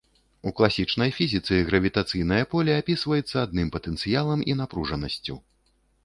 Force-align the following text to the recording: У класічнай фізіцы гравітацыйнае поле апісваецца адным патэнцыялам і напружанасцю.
У 0.49 0.51
класічнай 0.59 1.11
фізіцы 1.17 1.57
гравітацыйнае 1.67 2.39
поле 2.53 2.77
апісваецца 2.83 3.35
адным 3.47 3.67
патэнцыялам 3.75 4.39
і 4.53 4.55
напружанасцю. 4.63 5.37